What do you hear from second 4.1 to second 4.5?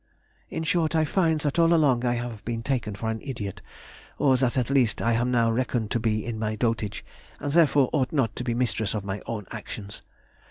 or